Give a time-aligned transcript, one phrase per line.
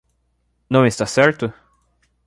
[0.67, 1.53] Não está certo?